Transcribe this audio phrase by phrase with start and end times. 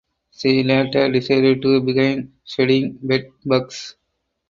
[0.35, 3.97] She later decided to begin studying bed bugs.